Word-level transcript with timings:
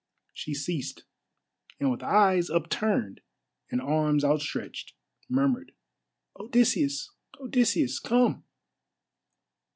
She 0.33 0.55
ceased, 0.55 1.03
and 1.79 1.91
with 1.91 2.01
eyes 2.01 2.49
upturned 2.49 3.21
and 3.69 3.79
arms 3.79 4.25
outstretched 4.25 4.95
murmured, 5.29 5.73
"Odysseus! 6.39 7.11
Odysseus! 7.39 7.99
Come." 7.99 8.43